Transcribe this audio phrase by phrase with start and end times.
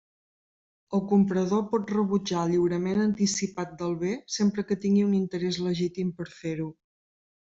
[0.97, 6.15] El comprador pot rebutjar el lliurament anticipat del bé sempre que tingui un interès legítim
[6.21, 6.67] per a fer-ho.